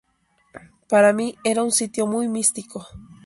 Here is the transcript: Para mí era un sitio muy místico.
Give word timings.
Para 0.89 1.13
mí 1.13 1.35
era 1.43 1.61
un 1.63 1.71
sitio 1.71 2.07
muy 2.07 2.27
místico. 2.27 2.87